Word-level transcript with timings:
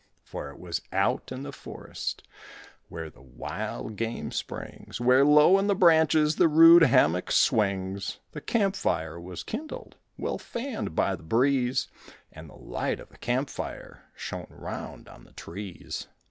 For 0.23 0.49
it 0.49 0.59
was 0.59 0.81
out 0.91 1.31
in 1.31 1.43
the 1.43 1.51
forest 1.51 2.23
Where 2.89 3.11
the 3.11 3.21
wild 3.21 3.97
game 3.97 4.31
springs, 4.31 4.99
Where 4.99 5.23
low 5.23 5.59
in 5.59 5.67
the 5.67 5.75
branches 5.75 6.37
The 6.37 6.47
rude 6.47 6.81
hammock 6.81 7.31
swings; 7.31 8.17
The 8.31 8.41
campfire 8.41 9.19
was 9.19 9.43
kindled, 9.43 9.97
Well 10.17 10.39
fanned 10.39 10.95
by 10.95 11.15
the 11.15 11.21
breeze, 11.21 11.87
And 12.31 12.49
the 12.49 12.55
light 12.55 12.99
of 12.99 13.09
the 13.09 13.17
campfire 13.19 14.05
Shone 14.15 14.47
round 14.49 15.07
on 15.07 15.23
the 15.23 15.33
trees. 15.33 16.07